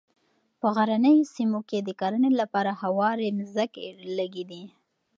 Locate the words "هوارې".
2.81-3.35